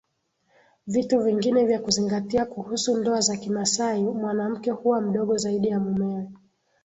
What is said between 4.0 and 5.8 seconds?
mwanamke huwa mdogo zaidi ya